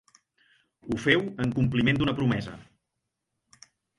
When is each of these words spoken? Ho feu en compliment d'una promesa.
Ho 0.87 0.97
feu 1.03 1.21
en 1.43 1.53
compliment 1.59 2.01
d'una 2.01 2.17
promesa. 2.21 2.57